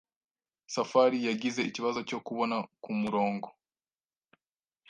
Safari 0.73 1.19
yagize 1.29 1.59
ikibazo 1.69 1.99
cyo 2.09 2.19
kubona 2.25 2.57
kumurongo. 2.83 3.47